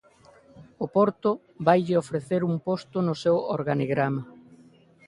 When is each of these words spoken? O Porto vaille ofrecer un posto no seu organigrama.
O 0.83 0.85
Porto 0.95 1.29
vaille 1.67 1.99
ofrecer 2.03 2.41
un 2.49 2.55
posto 2.67 2.97
no 3.07 3.15
seu 3.23 3.37
organigrama. 3.57 4.23